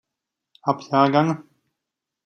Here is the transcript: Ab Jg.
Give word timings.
Ab 0.63 0.81
Jg. 0.89 1.43